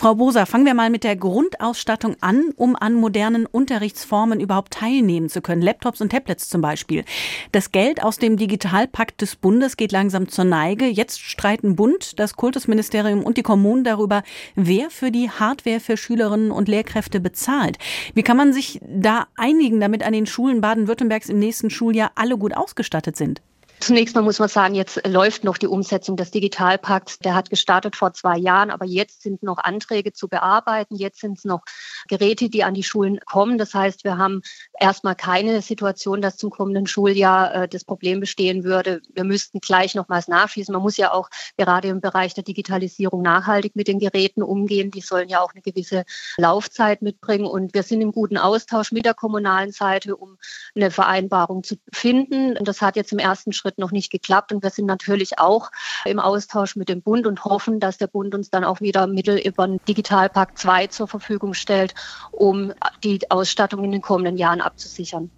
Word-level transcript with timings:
Frau 0.00 0.14
Boser, 0.14 0.46
fangen 0.46 0.64
wir 0.64 0.72
mal 0.72 0.88
mit 0.88 1.04
der 1.04 1.14
Grundausstattung 1.14 2.16
an, 2.22 2.54
um 2.56 2.74
an 2.74 2.94
modernen 2.94 3.44
Unterrichtsformen 3.44 4.40
überhaupt 4.40 4.72
teilnehmen 4.72 5.28
zu 5.28 5.42
können. 5.42 5.60
Laptops 5.60 6.00
und 6.00 6.10
Tablets 6.10 6.48
zum 6.48 6.62
Beispiel. 6.62 7.04
Das 7.52 7.70
Geld 7.70 8.02
aus 8.02 8.16
dem 8.16 8.38
Digitalpakt 8.38 9.20
des 9.20 9.36
Bundes 9.36 9.76
geht 9.76 9.92
langsam 9.92 10.26
zur 10.30 10.46
Neige. 10.46 10.86
Jetzt 10.86 11.20
streiten 11.20 11.76
Bund, 11.76 12.18
das 12.18 12.34
Kultusministerium 12.34 13.22
und 13.22 13.36
die 13.36 13.42
Kommunen 13.42 13.84
darüber, 13.84 14.22
wer 14.54 14.88
für 14.88 15.10
die 15.10 15.28
Hardware 15.28 15.80
für 15.80 15.98
Schülerinnen 15.98 16.50
und 16.50 16.68
Lehrkräfte 16.68 17.20
bezahlt. 17.20 17.76
Wie 18.14 18.22
kann 18.22 18.38
man 18.38 18.54
sich 18.54 18.80
da 18.82 19.26
einigen, 19.36 19.80
damit 19.80 20.02
an 20.02 20.14
den 20.14 20.24
Schulen 20.24 20.62
Baden-Württembergs 20.62 21.28
im 21.28 21.38
nächsten 21.38 21.68
Schuljahr 21.68 22.12
alle 22.14 22.38
gut 22.38 22.56
ausgestattet 22.56 23.18
sind? 23.18 23.42
Zunächst 23.80 24.14
mal 24.14 24.20
muss 24.20 24.38
man 24.38 24.50
sagen, 24.50 24.74
jetzt 24.74 25.00
läuft 25.06 25.42
noch 25.42 25.56
die 25.56 25.66
Umsetzung 25.66 26.16
des 26.18 26.30
Digitalpakts. 26.30 27.18
Der 27.20 27.34
hat 27.34 27.48
gestartet 27.48 27.96
vor 27.96 28.12
zwei 28.12 28.36
Jahren, 28.36 28.70
aber 28.70 28.84
jetzt 28.84 29.22
sind 29.22 29.42
noch 29.42 29.56
Anträge 29.56 30.12
zu 30.12 30.28
bearbeiten. 30.28 30.96
Jetzt 30.96 31.20
sind 31.20 31.38
es 31.38 31.44
noch 31.44 31.62
Geräte, 32.06 32.50
die 32.50 32.62
an 32.62 32.74
die 32.74 32.82
Schulen 32.82 33.20
kommen. 33.20 33.56
Das 33.56 33.72
heißt, 33.72 34.04
wir 34.04 34.18
haben 34.18 34.42
erstmal 34.78 35.14
keine 35.14 35.62
Situation, 35.62 36.20
dass 36.20 36.36
zum 36.36 36.50
kommenden 36.50 36.86
Schuljahr 36.86 37.54
äh, 37.54 37.68
das 37.68 37.84
Problem 37.84 38.20
bestehen 38.20 38.64
würde. 38.64 39.00
Wir 39.14 39.24
müssten 39.24 39.60
gleich 39.60 39.94
nochmals 39.94 40.28
nachschießen. 40.28 40.74
Man 40.74 40.82
muss 40.82 40.98
ja 40.98 41.12
auch 41.12 41.30
gerade 41.56 41.88
im 41.88 42.02
Bereich 42.02 42.34
der 42.34 42.44
Digitalisierung 42.44 43.22
nachhaltig 43.22 43.76
mit 43.76 43.88
den 43.88 43.98
Geräten 43.98 44.42
umgehen. 44.42 44.90
Die 44.90 45.00
sollen 45.00 45.30
ja 45.30 45.40
auch 45.40 45.54
eine 45.54 45.62
gewisse 45.62 46.04
Laufzeit 46.36 47.00
mitbringen. 47.00 47.46
Und 47.46 47.72
wir 47.72 47.82
sind 47.82 48.02
im 48.02 48.12
guten 48.12 48.36
Austausch 48.36 48.92
mit 48.92 49.06
der 49.06 49.14
kommunalen 49.14 49.72
Seite, 49.72 50.16
um 50.16 50.36
eine 50.74 50.90
Vereinbarung 50.90 51.62
zu 51.62 51.76
finden. 51.94 52.58
Und 52.58 52.68
das 52.68 52.82
hat 52.82 52.96
jetzt 52.96 53.12
im 53.12 53.18
ersten 53.18 53.54
Schritt 53.54 53.69
Schritt 53.70 53.78
noch 53.78 53.92
nicht 53.92 54.10
geklappt. 54.10 54.52
Und 54.52 54.62
wir 54.62 54.70
sind 54.70 54.86
natürlich 54.86 55.38
auch 55.38 55.70
im 56.04 56.18
Austausch 56.18 56.74
mit 56.76 56.88
dem 56.88 57.02
Bund 57.02 57.26
und 57.26 57.44
hoffen, 57.44 57.78
dass 57.78 57.98
der 57.98 58.08
Bund 58.08 58.34
uns 58.34 58.50
dann 58.50 58.64
auch 58.64 58.80
wieder 58.80 59.06
Mittel 59.06 59.38
über 59.38 59.66
den 59.66 59.78
Digitalpakt 59.86 60.58
2 60.58 60.88
zur 60.88 61.06
Verfügung 61.06 61.54
stellt, 61.54 61.94
um 62.32 62.72
die 63.04 63.30
Ausstattung 63.30 63.84
in 63.84 63.92
den 63.92 64.02
kommenden 64.02 64.36
Jahren 64.36 64.60
abzusichern. 64.60 65.30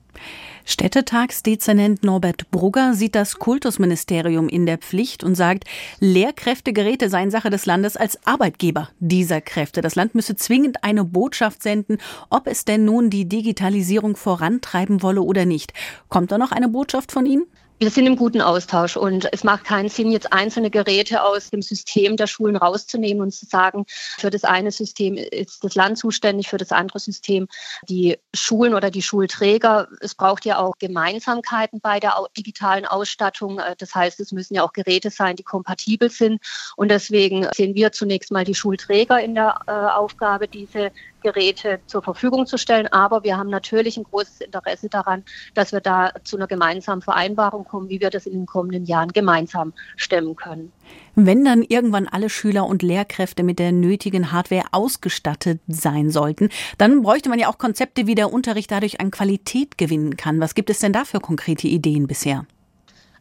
Städtetagsdezernent 0.65 2.05
Norbert 2.05 2.51
Brugger 2.51 2.95
sieht 2.95 3.15
das 3.15 3.39
Kultusministerium 3.39 4.49
in 4.49 4.67
der 4.67 4.79
Pflicht 4.79 5.25
und 5.25 5.35
sagt, 5.35 5.65
Lehrkräftegeräte 5.99 7.09
seien 7.09 7.31
Sache 7.31 7.51
des 7.51 7.67
Landes 7.67 7.97
als 7.97 8.19
Arbeitgeber 8.27 8.91
dieser 9.01 9.41
Kräfte. 9.41 9.81
Das 9.81 9.97
Land 9.97 10.15
müsse 10.15 10.37
zwingend 10.37 10.85
eine 10.85 11.05
Botschaft 11.05 11.63
senden, 11.63 11.99
ob 12.31 12.47
es 12.47 12.65
denn 12.65 12.85
nun 12.85 13.11
die 13.11 13.29
Digitalisierung 13.29 14.17
vorantreiben 14.17 15.03
wolle 15.03 15.23
oder 15.23 15.47
nicht. 15.47 15.73
Kommt 16.09 16.31
da 16.31 16.39
noch 16.39 16.53
eine 16.53 16.69
Botschaft 16.69 17.11
von 17.11 17.27
Ihnen? 17.27 17.47
Wir 17.83 17.91
sind 17.91 18.07
im 18.07 18.15
guten 18.15 18.41
Austausch 18.41 18.97
und 18.97 19.27
es 19.33 19.43
macht 19.43 19.65
keinen 19.65 19.89
Sinn, 19.89 20.13
jetzt 20.13 20.33
einzelne 20.33 20.71
Geräte 20.71 21.25
aus 21.25 21.51
dem 21.51 21.63
System 21.63 22.17
der 22.17 22.29
Schulen 22.29 22.55
rauszunehmen 22.55 23.21
und 23.21 23.33
zu 23.33 23.45
sagen, 23.45 23.87
für 23.89 24.31
das 24.31 24.45
eine 24.45 24.71
System 24.71 25.17
ist 25.17 25.65
das 25.65 25.75
Land 25.75 25.99
zuständig, 25.99 26.47
für 26.47 26.59
das 26.59 26.71
andere 26.71 27.01
System 27.01 27.49
die 27.89 28.19
Schulen 28.33 28.75
oder 28.75 28.93
die 28.93 29.03
Schulträger. 29.03 29.89
Es 30.01 30.15
braucht 30.15 30.45
ja 30.45 30.61
auch 30.61 30.79
Gemeinsamkeiten 30.79 31.81
bei 31.81 31.99
der 31.99 32.15
digitalen 32.39 32.87
Ausstattung. 32.87 33.59
Äh, 33.59 33.75
das 33.77 33.97
heißt, 33.97 34.21
es 34.21 34.31
müssen 34.31 34.55
ja 34.55 34.63
auch 34.63 34.73
Geräte 34.73 35.11
sein, 35.11 35.35
die 35.35 35.43
kompatibel 35.43 36.09
sind. 36.09 36.41
Und 36.77 36.89
deswegen 36.89 37.49
sehen 37.53 37.75
wir 37.75 37.91
zunächst 37.91 38.31
mal 38.31 38.45
die 38.45 38.55
Schulträger 38.55 39.21
in 39.21 39.35
der 39.35 39.59
äh, 39.67 39.73
Aufgabe, 39.73 40.47
diese 40.47 40.93
Geräte 41.23 41.81
zur 41.87 42.03
Verfügung 42.03 42.47
zu 42.47 42.59
stellen. 42.59 42.87
Aber 42.89 43.25
wir 43.25 43.37
haben 43.37 43.51
natürlich 43.51 43.97
ein 43.97 44.05
großes 44.05 44.43
Interesse 44.43 44.89
daran, 44.89 45.25
dass 45.55 45.73
wir 45.73 45.81
da 45.81 46.13
zu 46.25 46.37
einer 46.37 46.47
gemeinsamen 46.47 47.03
Vereinbarung 47.03 47.65
kommen, 47.73 47.89
wie 47.89 48.01
wir 48.01 48.11
das 48.11 48.27
in 48.27 48.35
den 48.35 48.47
kommenden 48.47 48.85
Jahren 48.85 49.13
gemeinsam 49.13 49.73
stemmen 49.97 50.37
können. 50.37 50.71
Wenn 51.15 51.43
dann 51.45 51.63
irgendwann 51.63 52.07
alle 52.07 52.29
Schüler 52.29 52.67
und 52.67 52.83
Lehrkräfte 52.83 53.43
mit 53.43 53.59
der 53.59 53.73
nötigen 53.73 54.31
Hardware 54.31 54.67
ausgestattet 54.73 55.61
sein 55.67 56.11
sollten, 56.11 56.51
dann 56.77 57.03
bräuchte 57.03 57.31
man 57.31 57.39
ja 57.39 57.49
auch 57.49 57.57
Konzepte, 57.57 58.07
wie 58.07 58.15
der 58.15 58.31
Unterricht 58.31 58.71
dadurch 58.71 59.01
an 59.01 59.11
Qualität 59.11 59.79
gewinnen 59.79 60.17
kann. 60.19 60.39
Was 60.39 60.55
gibt 60.55 60.69
es 60.69 60.81
denn 60.81 60.93
da 60.93 61.07
für 61.07 61.21
konkrete 61.21 61.67
Ideen 61.67 62.07
bisher? 62.07 62.47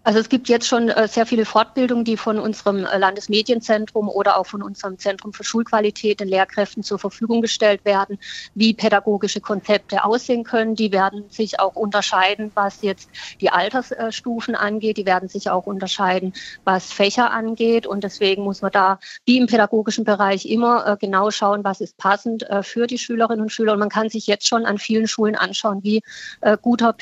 Also 0.03 0.17
es 0.17 0.29
gibt 0.29 0.49
jetzt 0.49 0.67
schon 0.67 0.89
äh, 0.89 1.07
sehr 1.07 1.27
viele 1.27 1.45
Fortbildungen, 1.45 2.03
die 2.03 2.17
von 2.17 2.39
unserem 2.39 2.85
äh, 2.85 2.97
Landesmedienzentrum 2.97 4.09
oder 4.09 4.37
auch 4.37 4.47
von 4.47 4.63
unserem 4.63 4.97
Zentrum 4.97 5.31
für 5.31 5.43
Schulqualität 5.43 6.19
den 6.19 6.27
Lehrkräften 6.27 6.81
zur 6.81 6.97
Verfügung 6.97 7.41
gestellt 7.41 7.85
werden, 7.85 8.17
wie 8.55 8.73
pädagogische 8.73 9.41
Konzepte 9.41 10.03
aussehen 10.03 10.43
können. 10.43 10.73
Die 10.73 10.91
werden 10.91 11.25
sich 11.29 11.59
auch 11.59 11.75
unterscheiden, 11.75 12.51
was 12.55 12.81
jetzt 12.81 13.11
die 13.41 13.51
Altersstufen 13.51 14.55
angeht. 14.55 14.97
Die 14.97 15.05
werden 15.05 15.29
sich 15.29 15.51
auch 15.51 15.67
unterscheiden, 15.67 16.33
was 16.63 16.91
Fächer 16.91 17.29
angeht. 17.29 17.85
Und 17.85 18.03
deswegen 18.03 18.43
muss 18.43 18.63
man 18.63 18.71
da, 18.71 18.99
wie 19.25 19.37
im 19.37 19.45
pädagogischen 19.45 20.03
Bereich, 20.03 20.47
immer 20.47 20.87
äh, 20.87 20.97
genau 20.97 21.29
schauen, 21.29 21.63
was 21.63 21.79
ist 21.79 21.97
passend 21.97 22.45
für 22.63 22.87
die 22.87 22.97
Schülerinnen 22.97 23.41
und 23.41 23.51
Schüler. 23.51 23.73
Und 23.73 23.79
man 23.79 23.89
kann 23.89 24.09
sich 24.09 24.25
jetzt 24.25 24.47
schon 24.47 24.65
an 24.65 24.77
vielen 24.77 25.07
Schulen 25.07 25.35
anschauen, 25.35 25.83
wie 25.83 26.01
guter 26.61 26.93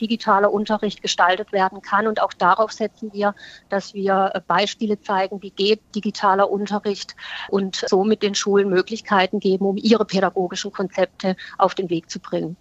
digitaler 0.00 0.52
Unterricht 0.52 1.02
gestaltet 1.02 1.52
werden 1.52 1.82
kann 1.82 2.06
und 2.06 2.22
auch 2.22 2.32
da 2.32 2.45
darauf 2.46 2.72
setzen 2.72 3.12
wir, 3.12 3.34
dass 3.68 3.94
wir 3.94 4.30
äh, 4.34 4.40
Beispiele 4.46 5.00
zeigen, 5.00 5.42
wie 5.42 5.50
geht 5.50 5.80
digitaler 5.94 6.50
Unterricht 6.50 7.16
und 7.48 7.84
somit 7.88 8.22
den 8.22 8.34
Schulen 8.34 8.68
Möglichkeiten 8.68 9.40
geben, 9.40 9.66
um 9.66 9.76
ihre 9.76 10.04
pädagogischen 10.04 10.72
Konzepte 10.72 11.36
auf 11.58 11.74
den 11.74 11.90
Weg 11.90 12.08
zu 12.10 12.20
bringen. 12.20 12.56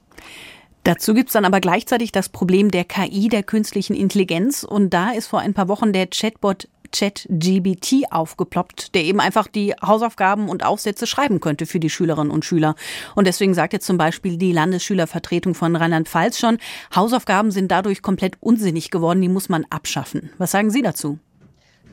Dazu 0.83 1.15
gibt 1.15 1.29
es 1.29 1.33
dann 1.33 1.45
aber 1.45 1.61
gleichzeitig 1.61 2.11
das 2.11 2.29
Problem 2.29 2.69
der 2.69 2.83
KI, 2.83 3.27
der 3.27 3.41
künstlichen 3.41 3.95
Intelligenz. 3.95 4.63
Und 4.63 4.91
da 4.91 5.11
ist 5.11 5.27
vor 5.27 5.39
ein 5.39 5.55
paar 5.55 5.67
Wochen 5.67 5.93
der 5.93 6.07
Chatbot 6.07 6.67
ChatGBT 6.91 8.11
aufgeploppt, 8.11 8.95
der 8.95 9.03
eben 9.03 9.19
einfach 9.19 9.47
die 9.47 9.73
Hausaufgaben 9.73 10.49
und 10.49 10.65
Aufsätze 10.65 11.07
schreiben 11.07 11.39
könnte 11.39 11.65
für 11.65 11.79
die 11.79 11.89
Schülerinnen 11.89 12.31
und 12.31 12.45
Schüler. 12.45 12.75
Und 13.15 13.27
deswegen 13.27 13.53
sagt 13.53 13.73
jetzt 13.73 13.85
zum 13.85 13.97
Beispiel 13.97 14.37
die 14.37 14.51
Landesschülervertretung 14.51 15.55
von 15.55 15.75
Rheinland-Pfalz 15.75 16.39
schon, 16.39 16.57
Hausaufgaben 16.95 17.51
sind 17.51 17.71
dadurch 17.71 18.01
komplett 18.01 18.37
unsinnig 18.39 18.91
geworden, 18.91 19.21
die 19.21 19.29
muss 19.29 19.49
man 19.49 19.65
abschaffen. 19.69 20.31
Was 20.37 20.51
sagen 20.51 20.71
Sie 20.71 20.81
dazu? 20.81 21.19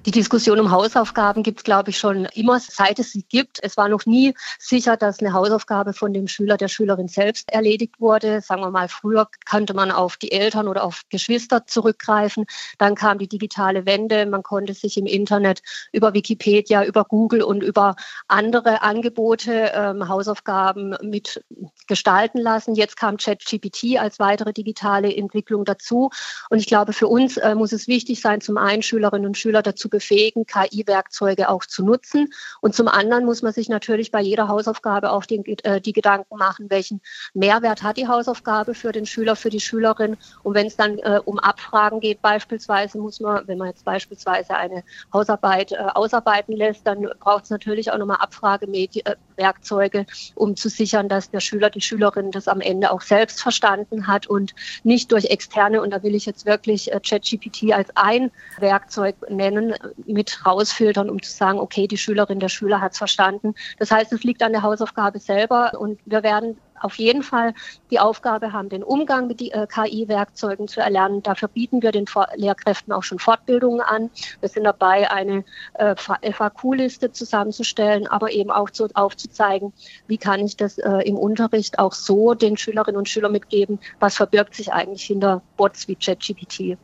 Die 0.05 0.11
Diskussion 0.11 0.59
um 0.59 0.73
Hausaufgaben 0.73 1.45
gibt 1.45 1.61
es, 1.61 1.65
glaube 1.65 1.91
ich, 1.91 1.99
schon 1.99 2.25
immer, 2.35 2.59
seit 2.59 2.99
es 2.99 3.13
sie 3.13 3.23
gibt. 3.23 3.61
Es 3.63 3.77
war 3.77 3.89
noch 3.89 4.05
nie 4.05 4.35
sicher, 4.59 4.97
dass 4.97 5.21
eine 5.21 5.33
Hausaufgabe 5.33 5.93
von 5.93 6.13
dem 6.13 6.27
Schüler, 6.27 6.57
der 6.57 6.67
Schülerin 6.67 7.07
selbst 7.07 7.53
erledigt 7.53 8.01
wurde. 8.01 8.41
Sagen 8.41 8.63
wir 8.63 8.73
mal, 8.73 8.89
früher 8.89 9.29
konnte 9.49 9.75
man 9.75 9.93
auf 9.93 10.17
die 10.17 10.33
Eltern 10.33 10.67
oder 10.67 10.83
auf 10.83 11.03
Geschwister 11.09 11.67
zurückgreifen. 11.67 12.47
Dann 12.79 12.97
kam 12.97 13.19
die 13.19 13.29
digitale 13.29 13.87
Wende. 13.87 14.27
Man 14.27 14.43
konnte 14.43 14.75
sich 14.75 14.99
im 14.99 15.07
Internet 15.07 15.63
über 15.93 16.15
Wikipedia, 16.15 16.85
über 16.85 17.05
Google 17.05 17.43
und 17.43 17.63
über 17.63 17.95
andere 18.27 18.83
Angebote 18.83 19.71
ähm, 19.73 20.09
Hausaufgaben 20.09 20.97
mit 21.03 21.45
gestalten 21.87 22.39
lassen. 22.39 22.75
Jetzt 22.75 22.97
kam 22.97 23.17
ChatGPT 23.17 23.99
als 23.99 24.19
weitere 24.19 24.53
digitale 24.53 25.15
Entwicklung 25.15 25.65
dazu. 25.65 26.11
Und 26.51 26.59
ich 26.59 26.67
glaube, 26.67 26.93
für 26.93 27.09
uns 27.09 27.37
äh, 27.37 27.55
muss 27.55 27.73
es 27.73 27.89
wichtig 27.89 28.21
sein, 28.21 28.41
zum 28.41 28.57
einen 28.57 28.83
Schülerinnen 28.83 29.27
und 29.27 29.39
Schüler 29.39 29.63
dazu 29.63 29.89
befähigen, 29.89 30.47
KI-Werkzeuge 30.47 31.49
auch 31.49 31.65
zu 31.65 31.85
nutzen. 31.85 32.33
Und 32.61 32.75
zum 32.75 32.89
anderen 32.89 33.25
muss 33.25 33.43
man 33.43 33.53
sich 33.53 33.69
natürlich 33.69 34.11
bei 34.11 34.21
jeder 34.21 34.49
Hausaufgabe 34.49 35.11
auch 35.11 35.25
die, 35.25 35.39
äh, 35.65 35.81
die 35.81 35.93
Gedanken 35.93 36.37
machen, 36.37 36.71
welchen 36.71 37.01
Mehrwert 37.35 37.83
hat 37.83 37.97
die 37.97 38.09
Hausaufgabe 38.09 38.75
für 38.75 38.93
den 38.93 39.07
Schüler, 39.07 39.37
für 39.37 39.51
die 39.51 39.61
Schülerin. 39.61 40.17
Und 40.43 40.55
wenn 40.55 40.67
es 40.67 40.77
dann 40.77 40.99
äh, 40.99 41.21
um 41.25 41.39
Abfragen 41.39 42.01
geht, 42.01 42.23
beispielsweise 42.23 42.99
muss 42.99 43.21
man, 43.21 43.47
wenn 43.49 43.59
man 43.59 43.69
jetzt 43.69 43.85
beispielsweise 43.85 44.55
eine 44.57 44.85
Hausarbeit 45.13 45.73
äh, 45.73 45.77
ausarbeiten 45.77 46.57
lässt, 46.57 46.87
dann 46.87 47.09
braucht 47.21 47.45
es 47.45 47.51
natürlich 47.51 47.91
auch 47.91 47.99
nochmal 47.99 48.19
Abfragewerkzeuge, 48.21 49.99
äh, 49.99 50.07
um 50.35 50.57
zu 50.57 50.69
sichern, 50.69 51.09
dass 51.09 51.31
der 51.31 51.41
Schüler, 51.41 51.71
die 51.75 51.81
Schülerin 51.81 52.31
das 52.31 52.49
am 52.49 52.61
Ende 52.61 52.91
auch 52.91 53.01
selbst 53.01 53.43
verstanden 53.43 54.07
hat 54.07 54.27
und 54.27 54.55
nicht 54.85 55.13
durch 55.13 55.27
externe, 55.27 55.83
und 55.83 55.91
da 55.91 56.03
will 56.03 56.15
ich 56.15 56.27
jetzt 56.27 56.47
wirklich 56.47 56.93
äh, 56.93 57.01
ChatGPT 57.01 57.73
als 57.73 57.89
ein 57.95 58.31
Werkzeug 58.59 59.17
nennen, 59.29 59.75
mit 60.07 60.45
rausfiltern, 60.47 61.11
um 61.11 61.23
zu 61.23 61.31
sagen, 61.31 61.59
okay, 61.59 61.87
die 61.87 61.99
Schülerin, 61.99 62.41
der 62.41 62.49
Schüler 62.49 62.81
hat 62.81 62.93
es 62.93 62.99
verstanden. 62.99 63.55
Das 63.79 63.91
heißt, 63.91 64.13
es 64.13 64.23
liegt 64.25 64.43
an 64.43 64.53
der 64.53 64.63
Hausaufgabe 64.63 65.19
selber 65.19 65.73
und 65.79 65.99
wir 66.07 66.23
werden 66.23 66.57
auf 66.83 66.97
jeden 66.97 67.23
Fall 67.23 67.55
die 67.91 68.01
Aufgabe 68.01 68.53
haben, 68.53 68.69
den 68.69 68.83
Umgang 68.83 69.27
mit 69.27 69.41
äh, 69.41 69.67
KI-Werkzeugen 69.67 70.69
zu 70.69 70.81
erlernen. 70.81 71.23
Dafür 71.23 71.49
bieten 71.49 71.83
wir 71.83 71.93
den 71.93 72.07
Lehrkräften 72.37 72.93
auch 72.93 73.03
schon 73.03 73.19
Fortbildungen 73.19 73.81
an. 73.81 74.11
Wir 74.41 74.49
sind 74.49 74.65
dabei, 74.65 75.11
eine 75.11 75.45
äh, 75.75 75.95
FAQ-Liste 75.97 77.13
zusammenzustellen, 77.13 78.07
aber 78.07 78.33
eben 78.33 78.51
auch 78.51 78.71
zu, 78.71 78.89
aufzuzeigen, 78.95 79.73
wie 80.07 80.19
kann 80.19 80.41
ich 80.41 80.57
das 80.57 80.79
äh, 80.79 80.99
im 81.05 81.17
Unterricht 81.17 81.79
auch 81.79 81.93
so 81.93 82.35
den 82.35 82.57
Schülerinnen 82.57 82.99
und 82.99 83.09
Schülern 83.09 83.33
mitgeben, 83.33 83.79
was 84.01 84.17
verbirgt 84.17 84.55
sich 84.55 84.73
eigentlich 84.73 85.05
hinter 85.05 85.43
Bots 85.57 85.89
wie 85.89 85.97
ChatGPT. 85.97 86.77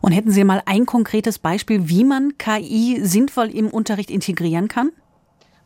Und 0.00 0.12
hätten 0.12 0.30
Sie 0.30 0.44
mal 0.44 0.62
ein 0.66 0.86
konkretes 0.86 1.38
Beispiel, 1.38 1.88
wie 1.88 2.04
man 2.04 2.38
KI 2.38 3.00
sinnvoll 3.02 3.48
im 3.50 3.68
Unterricht 3.68 4.10
integrieren 4.10 4.68
kann? 4.68 4.92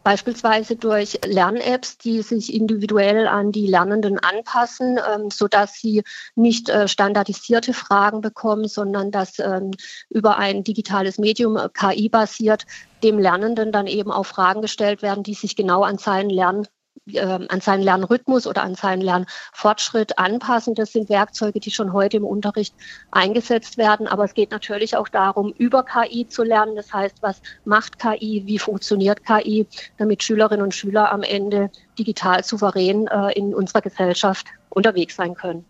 Beispielsweise 0.05 0.77
durch 0.77 1.19
Lern-Apps, 1.27 1.99
die 1.99 2.23
sich 2.23 2.55
individuell 2.55 3.27
an 3.27 3.51
die 3.51 3.67
Lernenden 3.67 4.19
anpassen, 4.19 5.01
ähm, 5.13 5.31
sodass 5.31 5.75
sie 5.75 6.05
nicht 6.37 6.69
äh, 6.69 6.87
standardisierte 6.87 7.73
Fragen 7.73 8.21
bekommen, 8.21 8.69
sondern 8.69 9.11
dass 9.11 9.39
ähm, 9.41 9.73
über 10.11 10.37
ein 10.37 10.63
digitales 10.63 11.19
Medium 11.19 11.57
äh, 11.57 11.69
KI 11.73 12.09
basiert 12.09 12.67
dem 13.03 13.19
Lernenden 13.19 13.73
dann 13.73 13.87
eben 13.87 14.13
auch 14.13 14.27
Fragen 14.27 14.63
gestellt 14.63 15.03
werden, 15.03 15.25
die 15.25 15.35
sich 15.35 15.57
genau 15.57 15.83
an 15.83 15.99
seinen 15.99 16.31
Lern 16.31 16.67
äh, 17.07 17.21
an 17.21 17.61
seinen 17.61 17.83
Lernrhythmus 17.83 18.47
oder 18.47 18.63
an 18.63 18.75
seinen 18.75 19.03
Lernfortschritt 19.03 20.19
anpassen. 20.19 20.75
Das 20.75 20.93
sind 20.93 21.09
Werkzeuge, 21.09 21.61
die 21.61 21.71
schon 21.71 21.93
heute 21.93 22.17
im 22.17 22.25
Unterricht 22.25 22.75
eingesetzt 23.11 23.77
werden. 23.77 24.09
Aber 24.09 24.25
es 24.25 24.35
geht 24.35 24.51
natürlich 24.51 24.97
auch 24.97 25.09
darum, 25.09 25.53
über 25.59 25.85
KI 25.85 26.27
zu 26.27 26.43
lernen. 26.43 26.77
Das 26.77 26.93
heißt, 26.93 27.19
was 27.21 27.43
macht 27.65 27.99
KI, 27.99 28.43
wie 28.47 28.59
funktioniert 28.59 29.25
KI, 29.25 29.67
damit 29.99 30.23
Schülerinnen 30.23 30.65
und 30.65 30.75
Schüler 30.75 31.13
am 31.13 31.23
Ende 31.23 31.71
digital 31.99 32.43
souverän 32.43 33.07
äh, 33.07 33.33
in 33.33 33.55
unserer 33.55 33.83
Gesellschaft 33.83 34.47
unterwegs 34.71 35.17
sein 35.17 35.35
können. 35.35 35.63